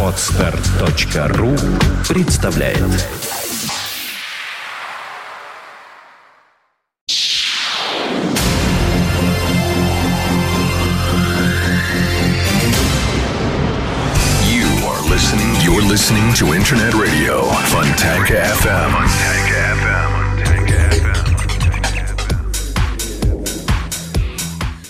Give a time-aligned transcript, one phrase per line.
[0.00, 1.56] Отстар.ру
[2.08, 2.78] представляет
[14.44, 15.56] You are listening.
[15.64, 17.13] You're listening to Internet Radio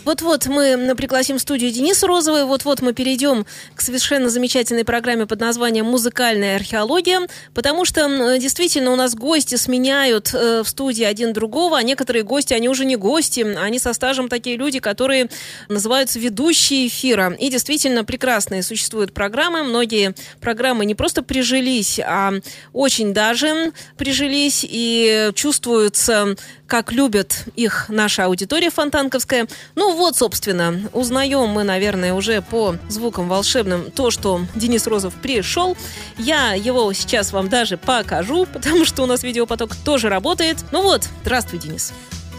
[0.04, 5.40] Вот-вот мы пригласим в студию Дениса Розовой, вот-вот мы перейдем к совершенно замечательной программе под
[5.40, 11.78] названием «Музыкальная археология», потому что действительно у нас гости сменяют э, в студии один другого,
[11.78, 15.30] а некоторые гости, они уже не гости, они со стажем такие люди, которые
[15.70, 17.34] называются ведущие эфира.
[17.38, 22.34] И действительно прекрасные существуют программы, многие программы не просто прижились, а
[22.74, 26.36] очень даже прижились и чувствуются
[26.66, 29.46] как любят их наша аудитория фонтанковская.
[29.74, 35.76] Ну вот, собственно, узнаем мы, наверное, уже по звукам волшебным то, что Денис Розов пришел.
[36.18, 40.58] Я его сейчас вам даже покажу, потому что у нас видеопоток тоже работает.
[40.72, 41.92] Ну вот, здравствуй, Денис.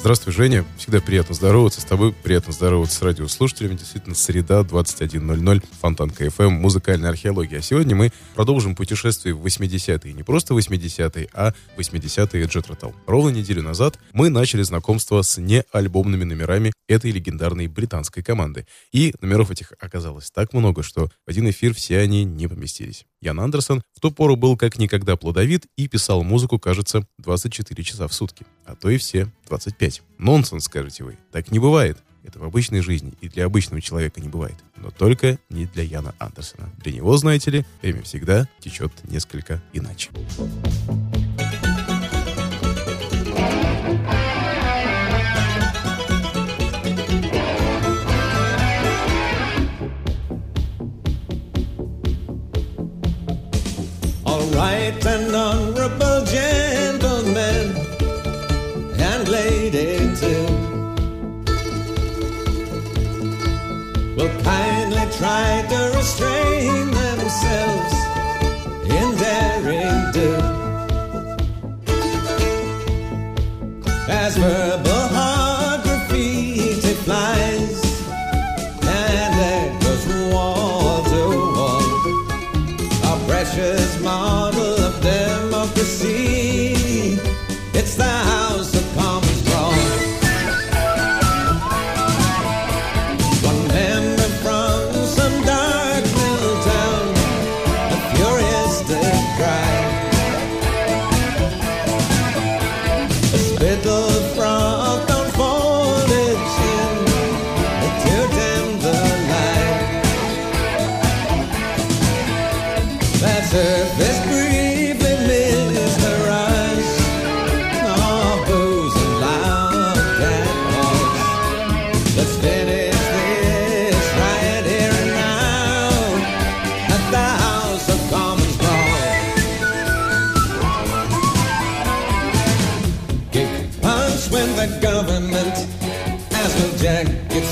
[0.05, 0.63] Здравствуй, Женя.
[0.77, 3.73] Всегда приятно здороваться с тобой, приятно здороваться с радиослушателями.
[3.73, 7.57] Действительно, среда, 21.00, Фонтанка ФМ, музыкальная археология.
[7.57, 10.13] А сегодня мы продолжим путешествие в 80-е.
[10.13, 12.93] Не просто 80-е, а 80-е Джет Ротал.
[13.07, 18.67] Ровно неделю назад мы начали знакомство с неальбомными номерами этой легендарной британской команды.
[18.91, 23.07] И номеров этих оказалось так много, что в один эфир все они не поместились.
[23.25, 28.07] Ян Андерсон в ту пору был как никогда плодовит и писал музыку, кажется, 24 часа
[28.07, 30.03] в сутки, а то и все 25.
[30.19, 31.17] Нонсенс, скажете вы.
[31.31, 31.97] Так не бывает.
[32.23, 34.55] Это в обычной жизни и для обычного человека не бывает.
[34.77, 36.69] Но только не для Яна Андерсона.
[36.77, 40.11] Для него, знаете ли, время всегда течет несколько иначе.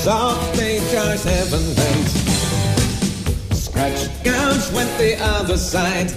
[0.06, 2.08] Off, they charge heaven bent.
[3.52, 6.10] Scratch gouge went the other side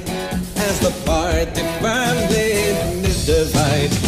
[0.55, 2.77] as the party firmly
[3.25, 4.06] divide.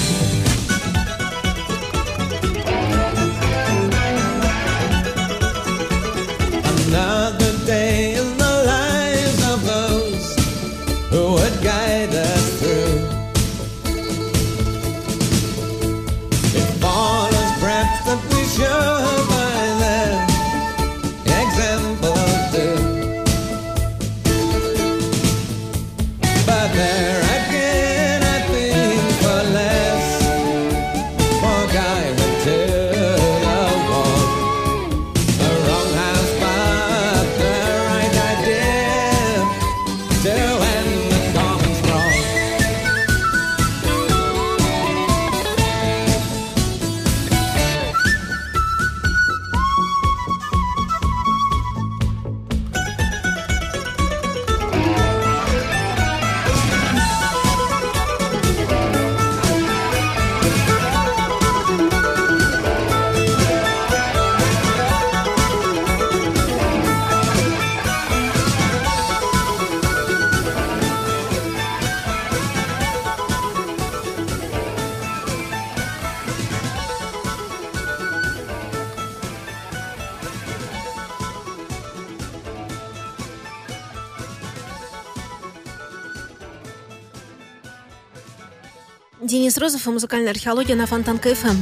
[89.80, 91.56] Денис Розов и музыкальная археология на Фонтанка ФМ.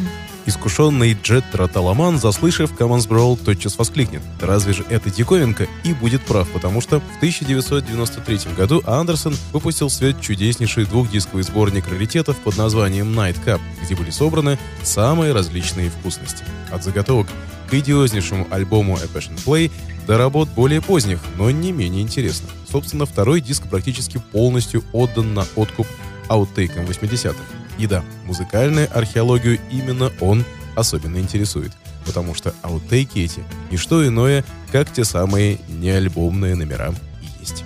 [0.48, 4.22] Искушенный Джет Троталаман, заслышав Commons Brawl, тотчас воскликнет.
[4.42, 5.68] Разве же это диковинка?
[5.84, 11.88] И будет прав, потому что в 1993 году Андерсон выпустил в свет чудеснейший двухдисковый сборник
[11.90, 16.44] раритетов под названием Night Cup, где были собраны самые различные вкусности.
[16.72, 17.28] От заготовок
[17.70, 19.70] к идиознейшему альбому A Passion Play
[20.08, 22.50] до работ более поздних, но не менее интересных.
[22.72, 25.86] Собственно, второй диск практически полностью отдан на откуп
[26.30, 27.36] аутейком 80-х.
[27.78, 30.44] И да, музыкальную археологию именно он
[30.76, 31.72] особенно интересует,
[32.06, 37.64] потому что аутейки эти– не что иное, как те самые неальбомные номера и есть.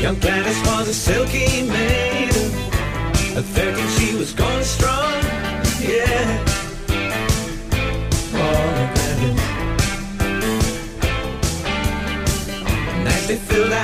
[0.00, 2.52] Young Gladys was a silky maiden.
[3.36, 5.22] At 13 she was going strong.
[5.80, 6.45] Yeah.
[13.28, 13.75] actually feel that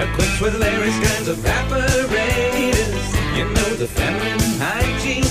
[0.00, 3.04] Equipped with various kinds of apparatus.
[3.36, 5.28] You know the feminine hygiene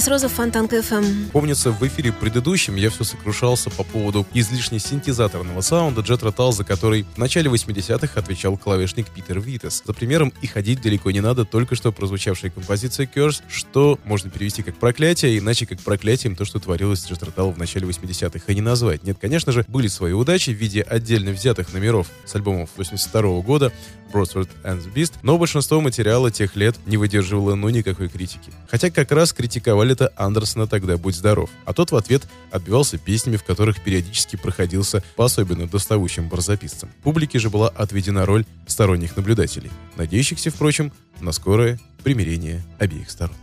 [0.00, 1.28] Денис Розов, Фонтанка ФМ.
[1.30, 6.64] Помнится, в эфире предыдущем я все сокрушался по поводу излишне синтезаторного саунда Джет Ротал, за
[6.64, 9.82] который в начале 80-х отвечал клавишник Питер Витес.
[9.84, 14.62] За примером и ходить далеко не надо, только что прозвучавшая композиция Curse, что можно перевести
[14.62, 18.54] как проклятие, иначе как проклятием то, что творилось с Джет Ротал в начале 80-х, и
[18.54, 19.04] не назвать.
[19.04, 23.70] Нет, конечно же, были свои удачи в виде отдельно взятых номеров с альбомов 82 года,
[24.12, 28.52] Broadsword and the Beast, но большинство материала тех лет не выдерживало ну никакой критики.
[28.68, 33.36] Хотя как раз критиковали Халлета Андерсона «Тогда будь здоров», а тот в ответ отбивался песнями,
[33.36, 36.90] в которых периодически проходился по особенно доставущим барзаписцам.
[37.02, 43.34] Публике же была отведена роль сторонних наблюдателей, надеющихся, впрочем, на скорое примирение обеих сторон.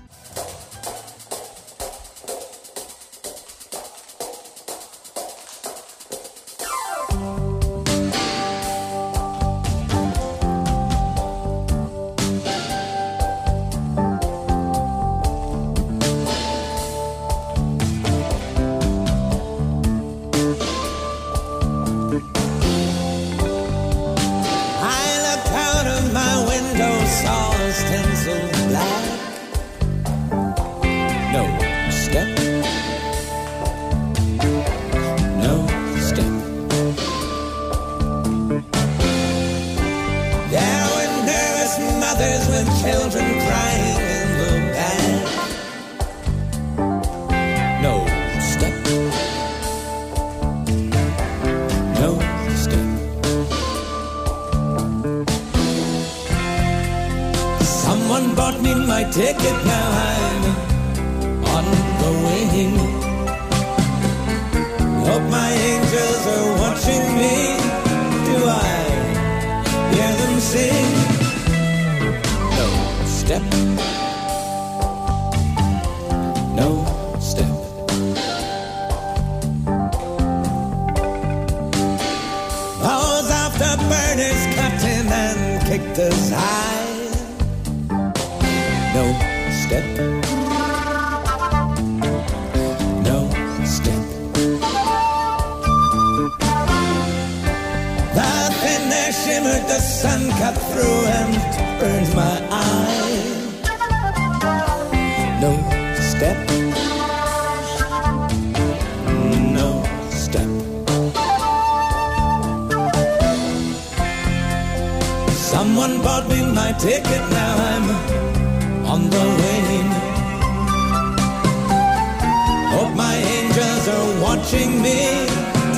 [124.47, 125.27] Watching me.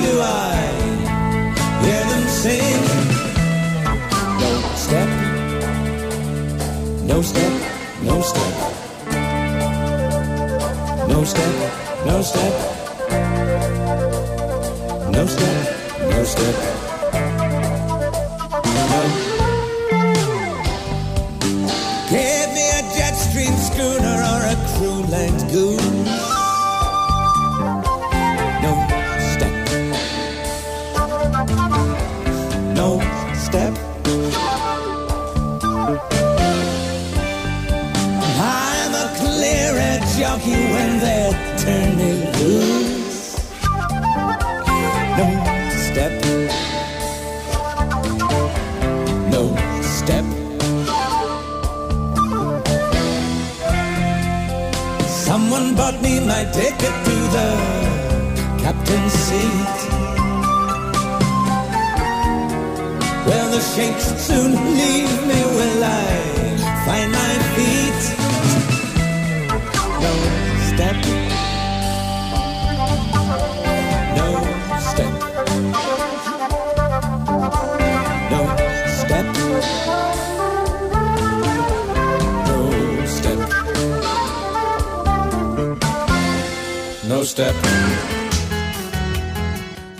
[0.00, 0.60] Do I
[1.82, 2.82] hear them sing?
[4.40, 5.08] No step,
[7.04, 7.52] no step,
[8.02, 8.52] no step,
[11.08, 11.54] no step,
[12.06, 12.54] no step,
[15.14, 15.56] no step,
[16.10, 16.56] no step.
[18.90, 19.00] No.
[22.10, 25.50] Give me a jet stream schooner or a crew length
[56.30, 57.48] my ticket to the
[58.62, 59.78] captain's seat.
[63.26, 65.40] Will the shakes soon leave me?
[65.56, 66.06] Will I
[66.86, 68.19] find my feet?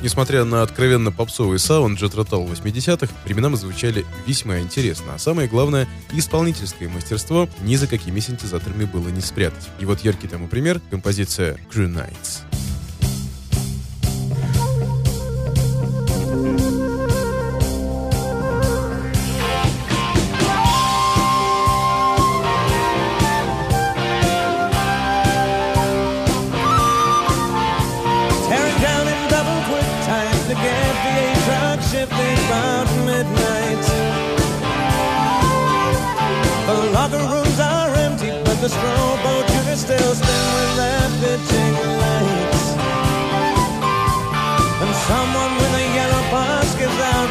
[0.02, 5.14] Несмотря на откровенно попсовый саунд Jet Rotal 80-х, временами звучали весьма интересно.
[5.14, 9.68] А самое главное, исполнительское мастерство ни за какими синтезаторами было не спрятать.
[9.80, 12.59] И вот яркий тому пример— композиция Crew Nights.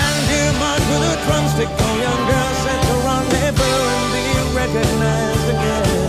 [0.00, 2.52] and you march with a drumstick oh, young girl.
[2.64, 4.24] set to rendezvous and be
[4.56, 6.08] recognized again.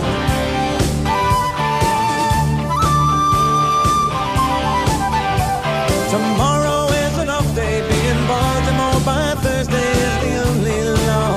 [6.14, 7.12] Tomorrow is
[7.54, 8.22] day, being
[9.04, 11.32] by Thursday is the only law.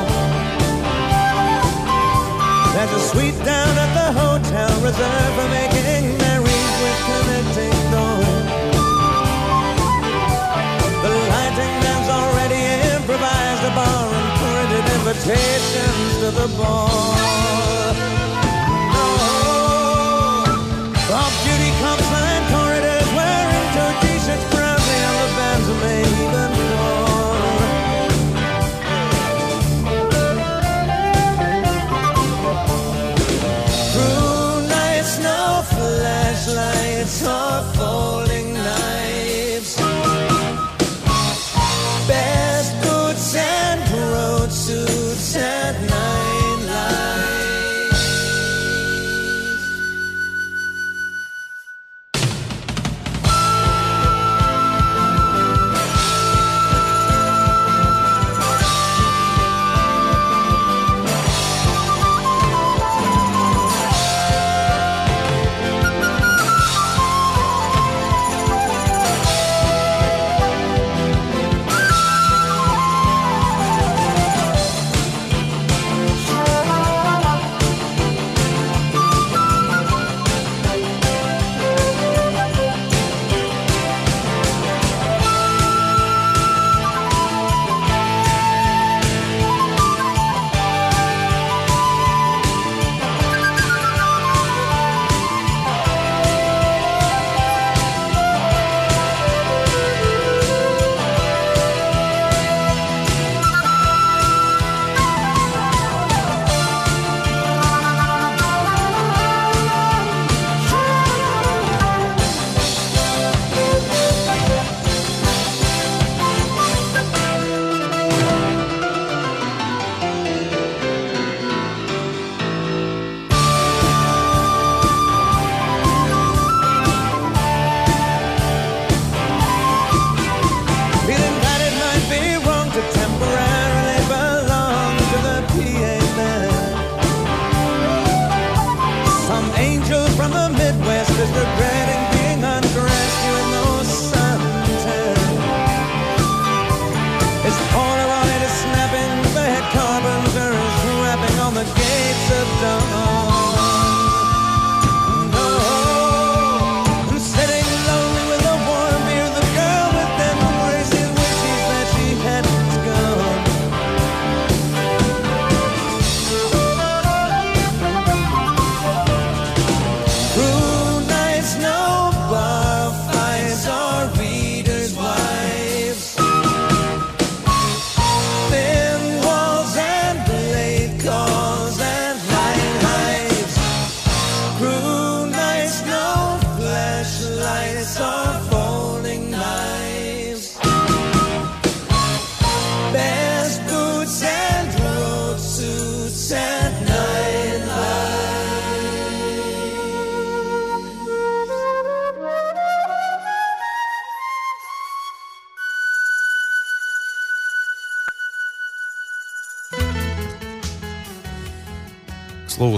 [2.86, 3.65] A sweet down
[4.56, 8.46] hotel reserved for making merry with connecting doors.
[11.04, 12.62] The lighting man's already
[12.96, 17.95] improvised a bar and printed invitations to the ball.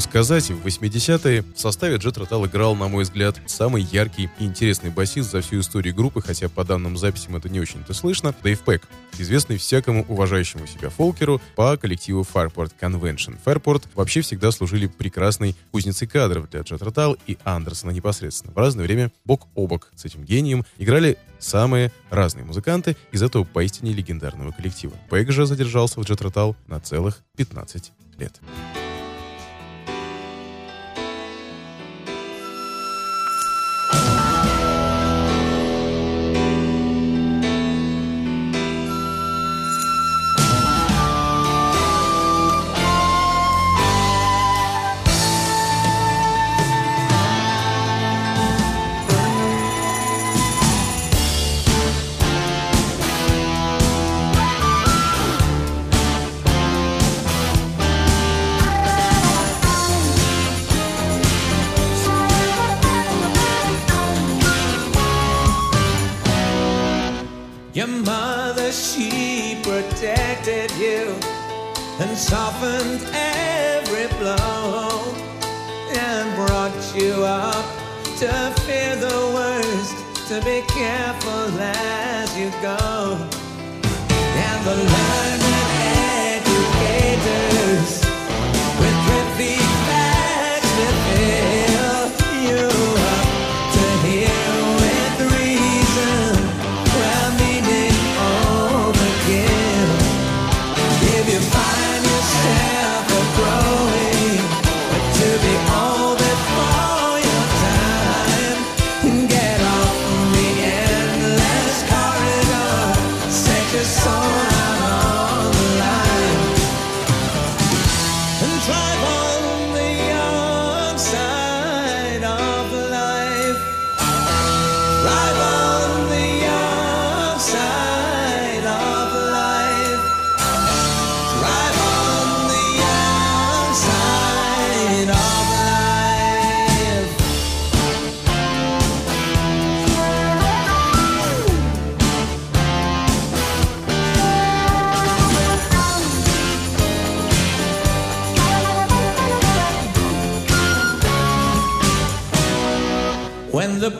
[0.07, 4.89] Сказать, в 80-е в составе Jet Rotal играл, на мой взгляд, самый яркий и интересный
[4.89, 8.87] басист за всю историю группы, хотя по данным записям это не очень-то слышно, Дэйв Пэк,
[9.17, 13.37] известный всякому уважающему себя фолкеру по коллективу Fairport Convention.
[13.45, 18.53] Fairport вообще всегда служили прекрасной кузницей кадров для Jet Rotal и Андерсона непосредственно.
[18.53, 23.43] В разное время бок о бок с этим гением играли самые разные музыканты из этого
[23.43, 24.93] поистине легендарного коллектива.
[25.09, 28.39] Пэк же задержался в Jet Rotal на целых 15 лет.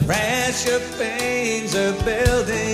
[0.05, 2.66] Pressure pains are building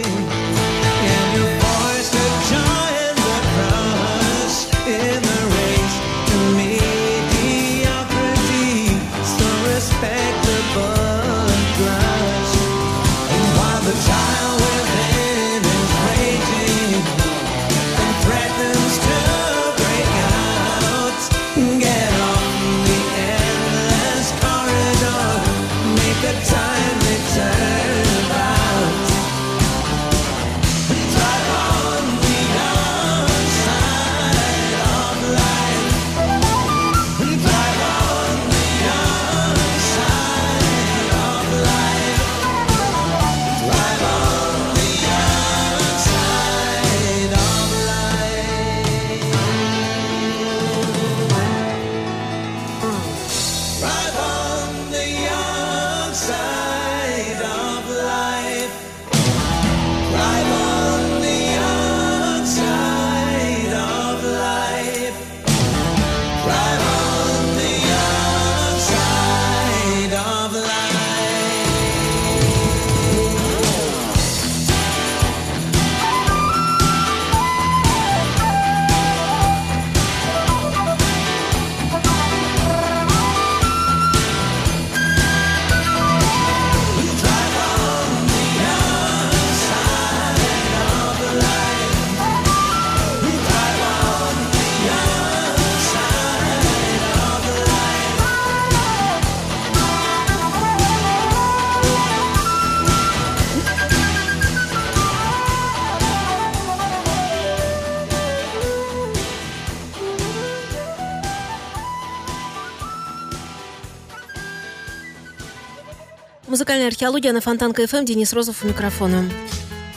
[116.73, 118.03] Музыкальная археология на Фонтанка ФМ.
[118.03, 119.29] Денис Розов у микрофона.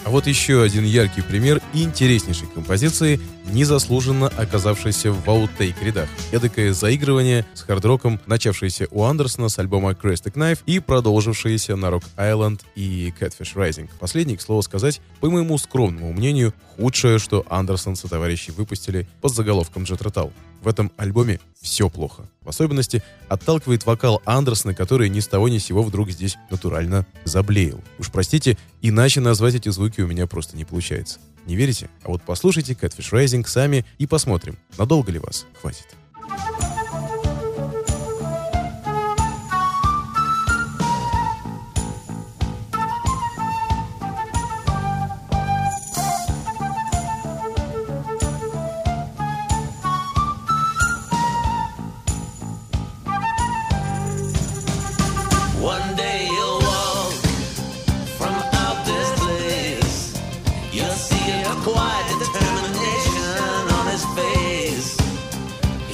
[0.04, 3.18] А вот еще один яркий пример интереснейшей композиции,
[3.50, 6.10] незаслуженно оказавшейся в аутейк рядах.
[6.32, 12.04] Эдакое заигрывание с хард-роком, начавшееся у Андерсона с альбома Crested Knife и продолжившееся на Rock
[12.18, 13.88] Island и Catfish Rising.
[13.98, 19.34] Последний, к слову сказать, по моему скромному мнению, худшее, что Андерсон со товарищи выпустили под
[19.34, 20.30] заголовком Jet Rotal.
[20.66, 22.28] В этом альбоме все плохо.
[22.40, 27.06] В особенности отталкивает вокал Андерсона, который ни с того ни с сего вдруг здесь натурально
[27.22, 27.80] заблеял.
[28.00, 31.20] Уж простите, иначе назвать эти звуки у меня просто не получается.
[31.46, 31.88] Не верите?
[32.02, 35.86] А вот послушайте Catfish Rising сами и посмотрим, надолго ли вас хватит.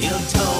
[0.03, 0.52] He'll tell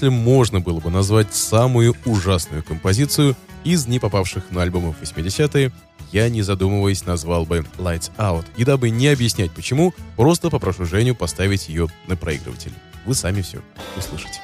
[0.00, 5.72] если можно было бы назвать самую ужасную композицию из не попавших на альбомы 80-е,
[6.10, 8.46] я, не задумываясь, назвал бы «Lights Out».
[8.56, 12.72] И дабы не объяснять почему, просто попрошу Женю поставить ее на проигрыватель.
[13.04, 13.60] Вы сами все
[13.94, 14.40] услышите.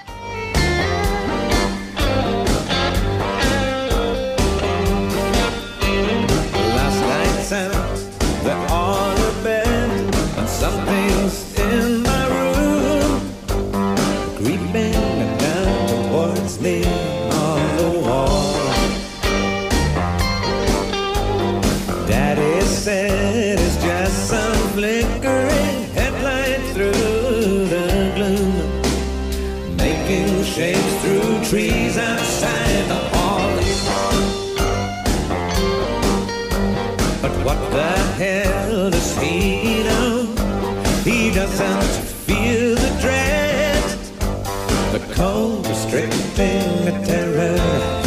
[47.04, 47.56] terror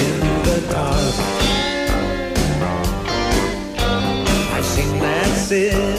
[0.06, 1.16] in the dark.
[4.54, 5.00] I sing
[5.36, 5.99] seen.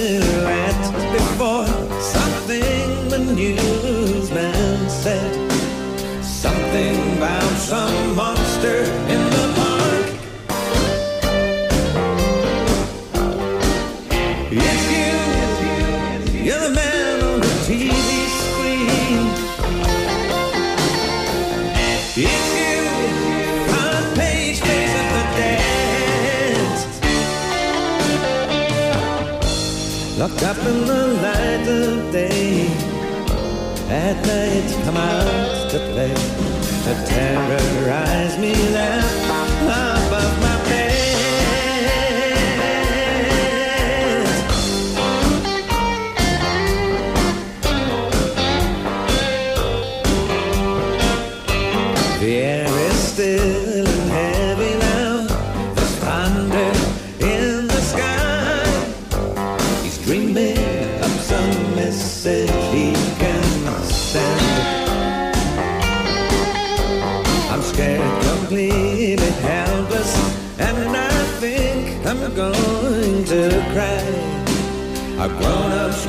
[30.38, 32.66] Up in the light of day.
[33.88, 36.14] At night, come out to play.
[36.84, 39.29] To terrorize me, There.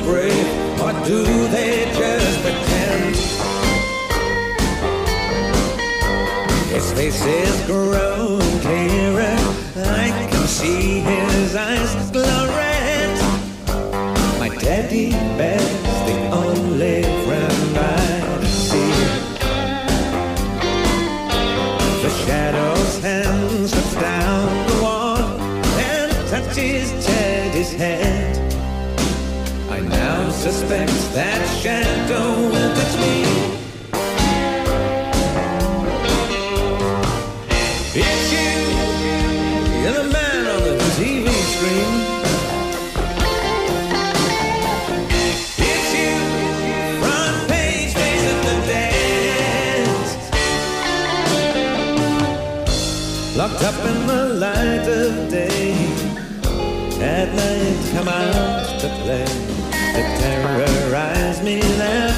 [0.02, 3.16] brave, or do they just pretend?
[6.72, 9.36] His face is grown clearer.
[9.76, 13.18] I can see his eyes glow red.
[14.38, 15.71] My daddy better.
[30.52, 32.92] suspects that shadow will touch.
[37.94, 38.50] It's you,
[39.82, 41.92] you're the man on the TV screen.
[45.70, 46.12] It's you,
[47.00, 50.12] front page face of the dance.
[53.36, 55.72] Locked up in the light of day,
[57.00, 59.51] at night come out to play.
[59.92, 62.11] To terrorize me there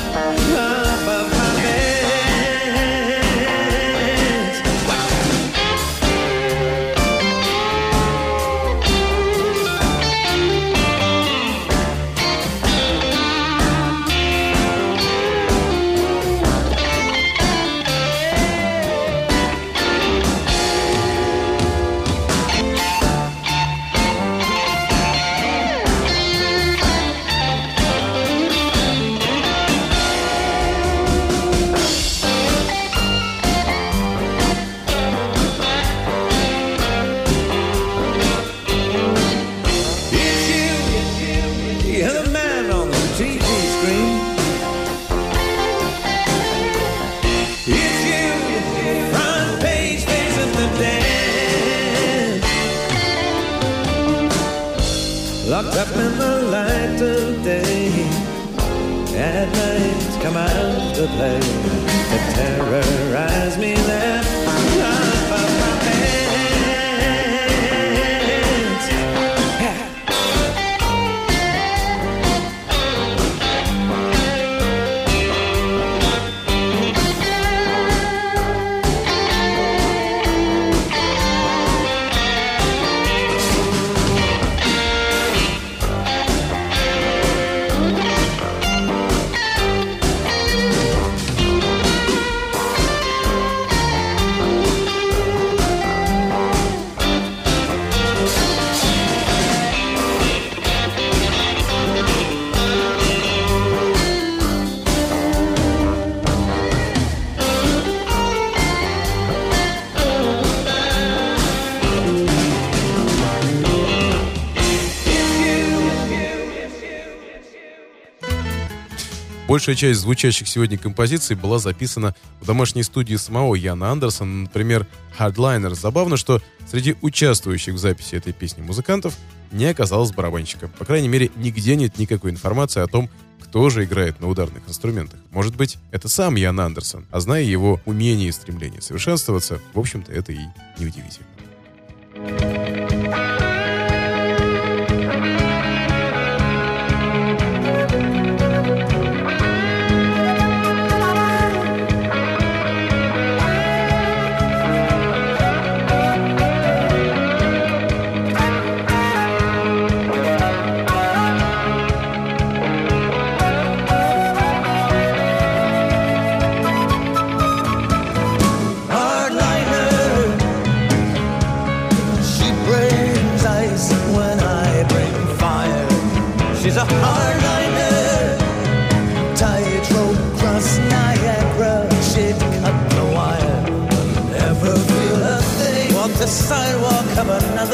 [119.55, 124.85] Большая часть звучащих сегодня композиций была записана в домашней студии самого Яна Андерсона, например,
[125.17, 125.77] Hardliner.
[125.77, 129.15] Забавно, что среди участвующих в записи этой песни музыкантов
[129.53, 130.67] не оказалось барабанщика.
[130.67, 133.09] По крайней мере, нигде нет никакой информации о том,
[133.45, 135.21] кто же играет на ударных инструментах.
[135.31, 140.11] Может быть, это сам Ян Андерсон, а зная его умение и стремление совершенствоваться, в общем-то,
[140.11, 140.41] это и
[140.81, 141.29] неудивительно.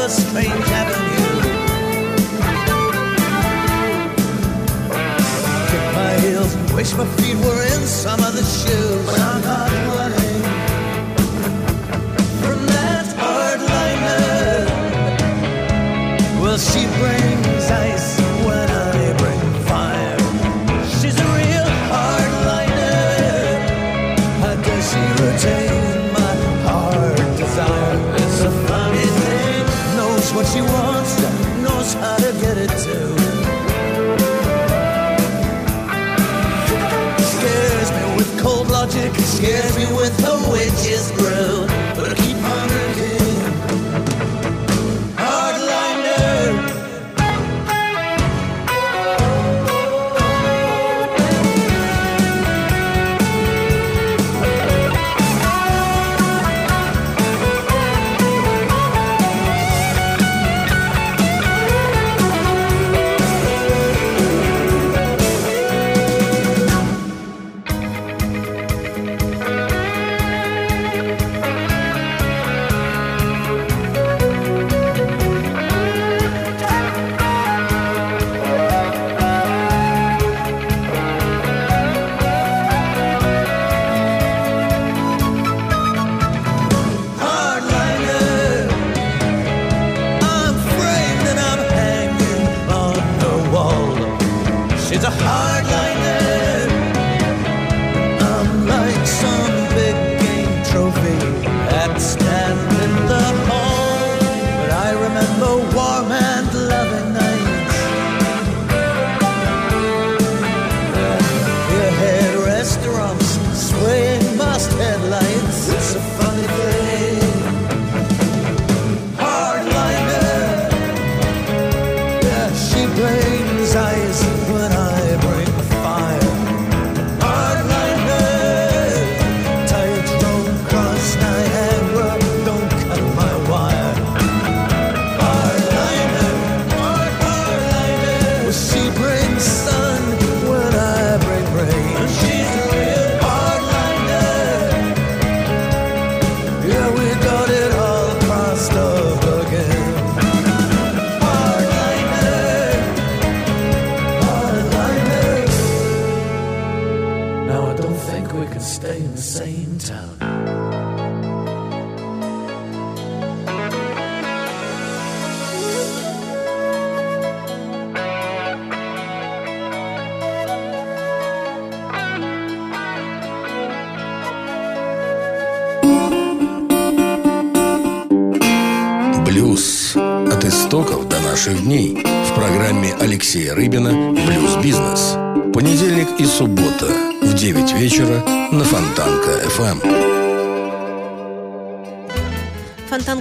[0.01, 1.41] Another strange avenue.
[5.69, 9.05] Kick my heels wish my feet were in some other shoes.
[9.05, 10.41] When I'm not running
[12.41, 14.65] from that hardliner.
[16.41, 16.81] Well, she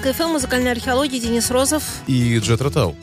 [0.01, 1.83] Фонтанка КФМ, музыкальная археология, Денис Розов.
[2.07, 2.97] И Джет Ротал.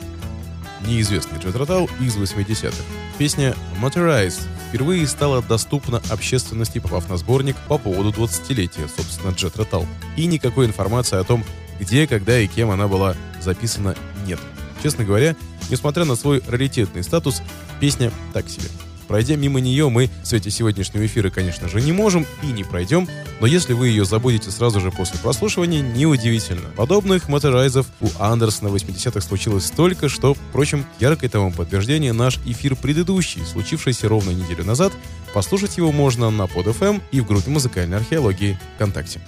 [0.85, 2.75] Неизвестный Джет Ротал из 80-х.
[3.19, 9.85] Песня «Motorized» впервые стала доступна общественности, попав на сборник по поводу 20-летия, собственно, Джет Ротал.
[10.15, 11.43] И никакой информации о том,
[11.79, 13.95] где, когда и кем она была записана,
[14.25, 14.39] нет.
[14.81, 15.35] Честно говоря,
[15.69, 17.43] несмотря на свой раритетный статус,
[17.79, 18.69] песня так себе.
[19.07, 23.07] Пройдя мимо нее, мы в свете сегодняшнего эфира, конечно же, не можем и не пройдем,
[23.39, 26.69] но если вы ее забудете сразу же после прослушивания, неудивительно.
[26.75, 33.45] Подобных моторайзов у Андерсона 80-х случилось столько, что, впрочем, яркое тому подтверждение наш эфир предыдущий,
[33.45, 34.93] случившийся ровно неделю назад.
[35.33, 39.21] Послушать его можно на под FM эм и в группе музыкальной археологии ВКонтакте.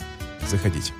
[0.47, 0.93] Заходите.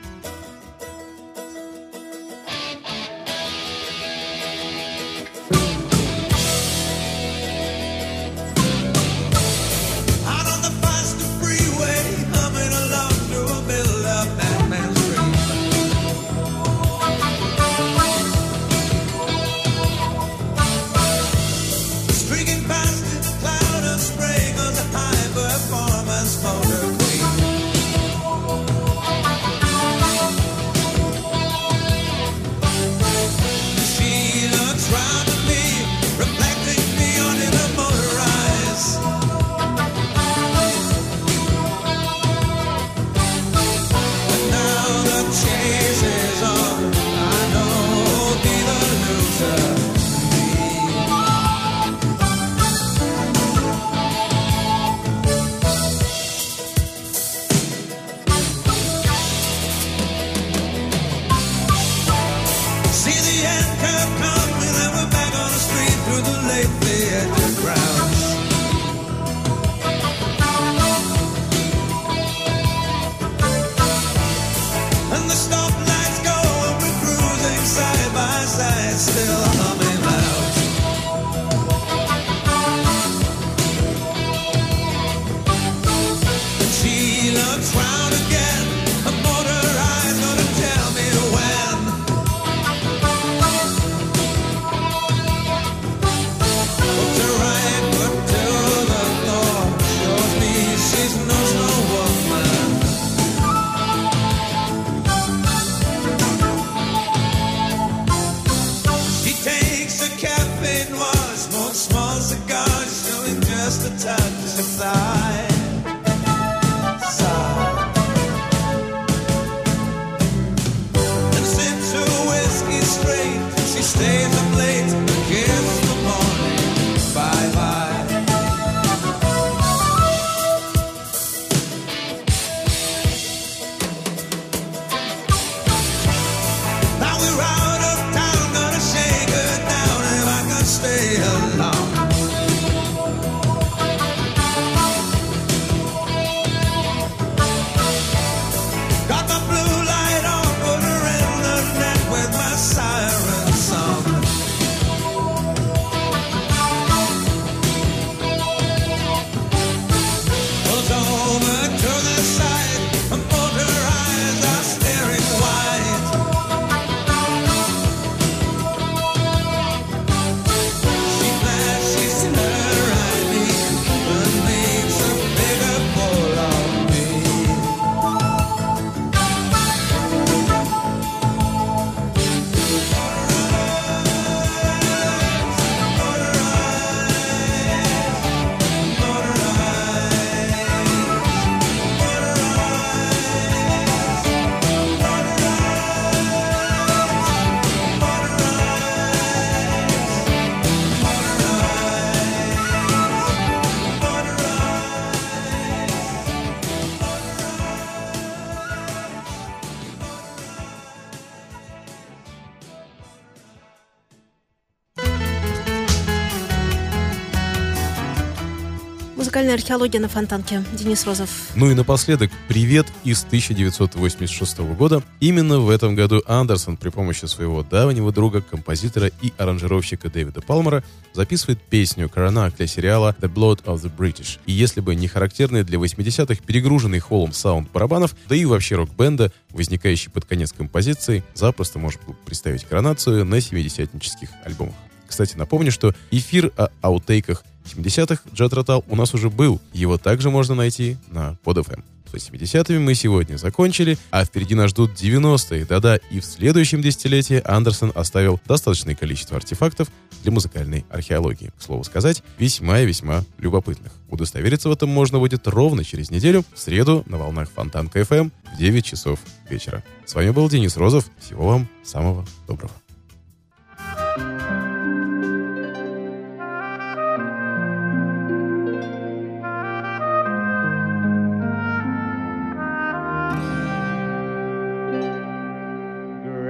[219.39, 220.65] Музыкальная археология на Фонтанке.
[220.73, 221.29] Денис Розов.
[221.55, 225.01] Ну и напоследок, привет из 1986 года.
[225.21, 230.83] Именно в этом году Андерсон при помощи своего давнего друга, композитора и аранжировщика Дэвида Палмера
[231.13, 234.39] записывает песню Коронак для сериала The Blood of the British.
[234.45, 239.31] И если бы не характерный для 80-х перегруженный холлом саунд барабанов, да и вообще рок-бенда,
[239.51, 244.75] возникающий под конец композиции, запросто можно представить коронацию на 70-нических альбомах.
[245.09, 249.59] Кстати, напомню, что эфир о outtake ах 70-х Jethro Tull у нас уже был.
[249.73, 251.83] Его также можно найти на PodFM.
[252.05, 255.65] С 80-ми мы сегодня закончили, а впереди нас ждут 90-е.
[255.65, 259.89] Да-да, и в следующем десятилетии Андерсон оставил достаточное количество артефактов
[260.23, 261.51] для музыкальной археологии.
[261.57, 263.91] К слову сказать, весьма и весьма любопытных.
[264.09, 268.57] Удостовериться в этом можно будет ровно через неделю, в среду, на волнах Фонтанка FM в
[268.57, 269.83] 9 часов вечера.
[270.05, 271.05] С вами был Денис Розов.
[271.19, 272.73] Всего вам самого доброго.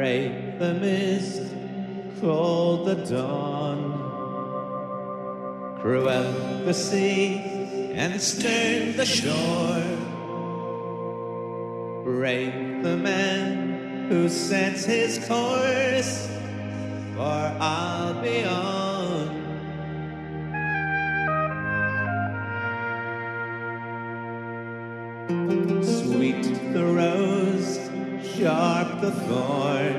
[0.10, 1.44] Great the mist,
[2.20, 3.80] cold the dawn,
[5.80, 6.34] cruel
[6.66, 7.38] the sea,
[7.94, 9.84] and stern the shore.
[12.04, 16.28] Brave the man who sets his course
[17.16, 19.30] for Albion.
[25.84, 27.78] Sweet the rose,
[28.36, 29.98] sharp the thorn,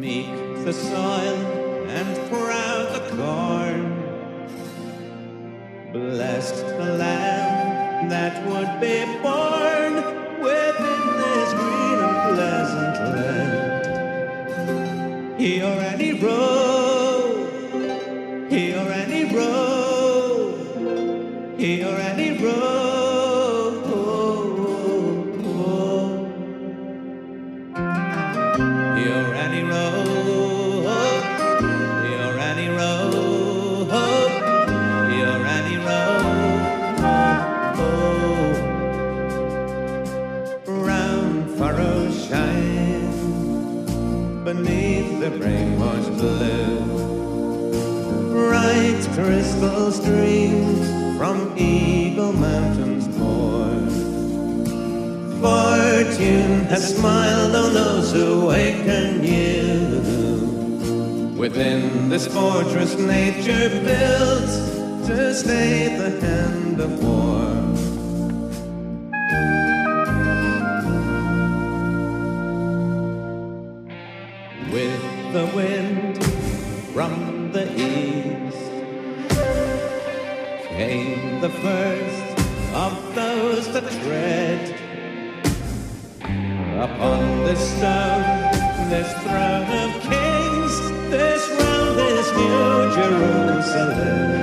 [0.00, 0.30] meek
[0.64, 1.36] the soil,
[1.88, 3.82] and proud the corn.
[5.92, 9.39] Blessed the lamb that would be born
[56.20, 59.78] Fortune has smiled on those who waken you.
[61.34, 64.54] Within this fortress nature builds
[65.08, 67.46] to stay the hand of war.
[74.74, 75.02] With
[75.32, 76.22] the wind
[76.92, 78.72] from the east
[80.68, 82.26] came the first
[82.74, 84.39] of those that tread
[87.00, 88.20] upon this stone,
[88.90, 90.74] this throne of kings,
[91.10, 94.39] this realm, this new Jerusalem.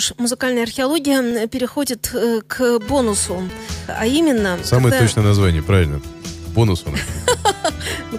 [0.00, 3.42] Что ж, музыкальная археология переходит э, к бонусу.
[3.86, 4.58] А именно...
[4.62, 6.00] Самое когда- точное название, правильно.
[6.54, 6.84] Бонус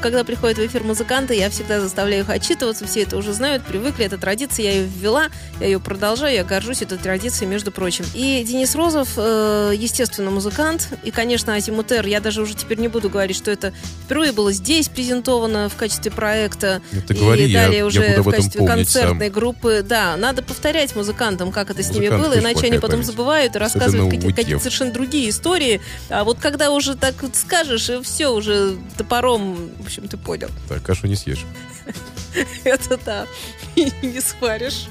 [0.02, 4.06] когда приходят в эфир музыканты, я всегда заставляю их отчитываться, все это уже знают, привыкли,
[4.06, 5.28] это традиция, я ее ввела,
[5.60, 8.06] я ее продолжаю, я горжусь этой традицией, между прочим.
[8.14, 13.10] И Денис Розов, э, естественно, музыкант, и, конечно, Азимутер, я даже уже теперь не буду
[13.10, 13.74] говорить, что это
[14.06, 18.04] впервые было здесь презентовано в качестве проекта, Ну, ты и говори, я- далее я уже
[18.04, 19.86] об в качестве концертной группы.
[19.88, 24.06] Да, надо повторять музыкантам, как это с ними было, иначе они потом забывают и рассказывают
[24.12, 24.60] какие- какие-то мутьев.
[24.62, 25.82] совершенно другие истории.
[26.10, 30.49] А вот когда уже так вот скажешь, и все, уже топором, общем, ты понял.
[30.69, 31.45] Так, кашу не съешь.
[32.63, 33.27] Это да,
[33.75, 34.87] и не сваришь.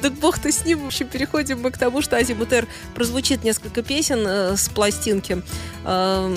[0.00, 0.84] Так бог ты с ним.
[0.84, 5.42] В общем, переходим мы к тому, что Азимутер прозвучит несколько песен э, с пластинки.
[5.84, 6.36] Эм,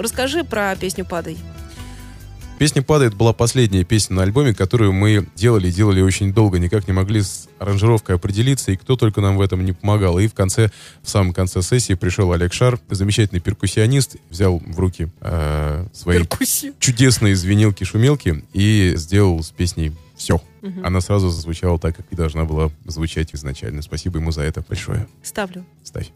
[0.00, 1.36] Расскажи про песню «Падай».
[2.60, 6.86] Песня «Падает» была последняя песня на альбоме, которую мы делали и делали очень долго, никак
[6.86, 10.18] не могли с аранжировкой определиться, и кто только нам в этом не помогал.
[10.18, 10.70] И в конце,
[11.02, 16.74] в самом конце сессии пришел Олег Шар, замечательный перкуссионист, взял в руки э, свои Перкуссию.
[16.78, 20.42] чудесные звенелки-шумелки и сделал с песней все.
[20.84, 23.80] Она сразу зазвучала так, как и должна была звучать изначально.
[23.80, 25.08] Спасибо ему за это большое.
[25.22, 25.64] Ставлю.
[25.82, 26.12] Ставь.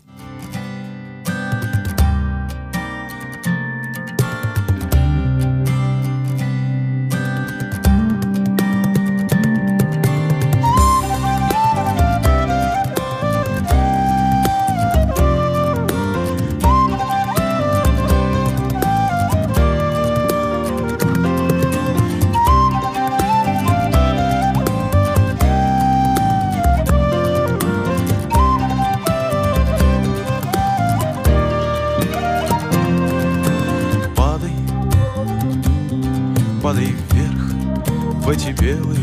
[37.87, 38.99] В эти белые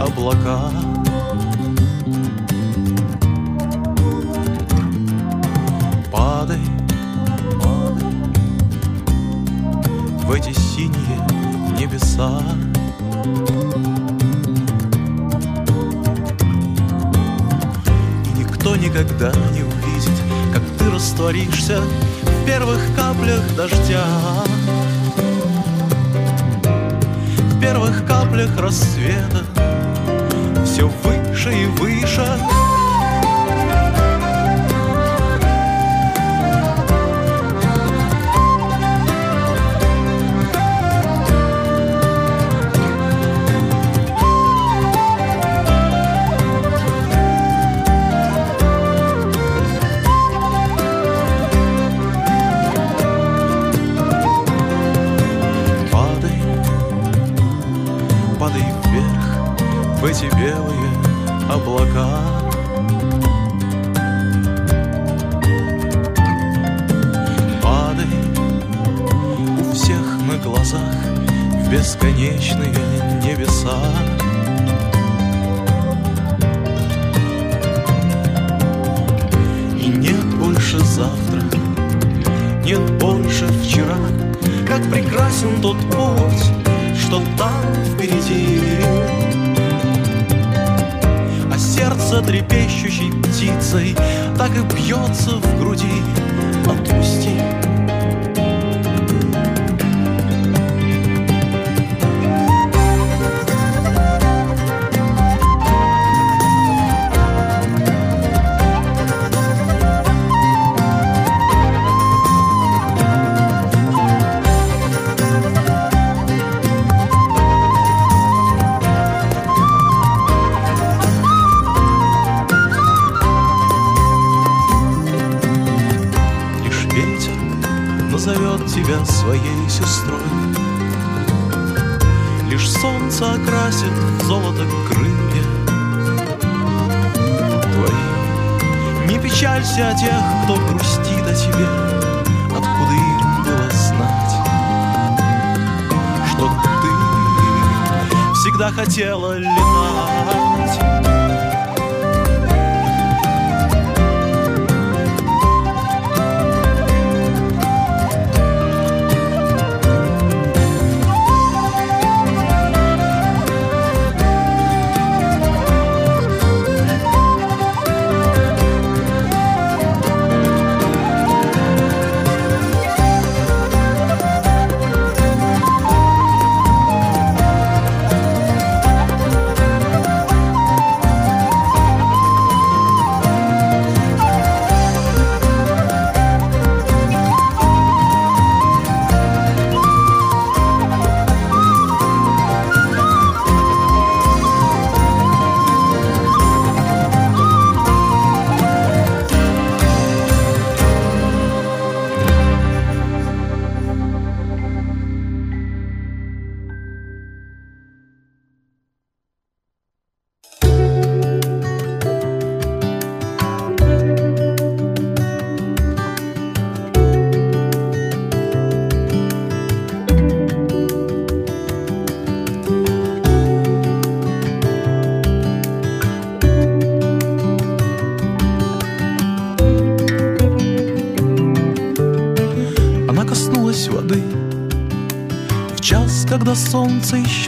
[0.00, 0.70] облака.
[6.10, 6.60] Падай,
[7.62, 8.10] падай
[10.24, 11.20] в эти синие
[11.78, 12.42] небеса.
[18.24, 21.80] И никто никогда не увидит, как ты растворишься
[22.22, 24.06] в первых каплях дождя.
[27.60, 29.44] Первых каплях рассвета
[30.64, 32.69] все выше и выше.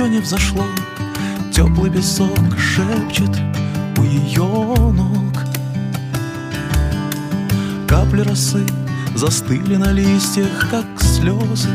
[0.02, 0.64] Еще не взошло.
[1.52, 3.30] Теплый песок шепчет
[3.98, 4.42] у ее
[4.92, 5.34] ног.
[7.88, 8.66] Капли росы
[9.14, 11.68] застыли на листьях, как слезы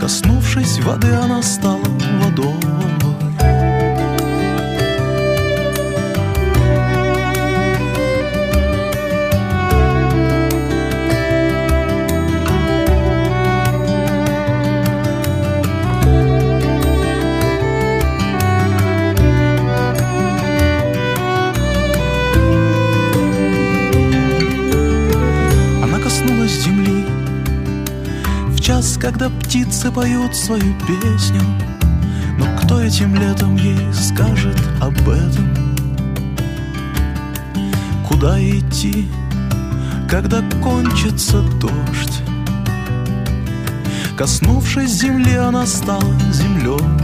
[0.00, 1.84] Коснувшись воды, она стала
[2.20, 2.54] водой
[29.04, 31.42] когда птицы поют свою песню
[32.38, 35.54] Но кто этим летом ей скажет об этом?
[38.08, 39.06] Куда идти,
[40.08, 42.22] когда кончится дождь?
[44.16, 47.03] Коснувшись земли, она стала землей